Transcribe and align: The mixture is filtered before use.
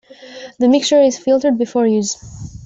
The 0.57 0.67
mixture 0.67 0.99
is 0.99 1.19
filtered 1.19 1.59
before 1.59 1.85
use. 1.85 2.17